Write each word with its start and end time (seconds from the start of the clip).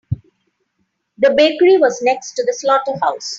The 1.19 1.31
bakery 1.37 1.77
was 1.77 2.01
next 2.01 2.33
to 2.33 2.43
the 2.43 2.53
slaughterhouse. 2.53 3.29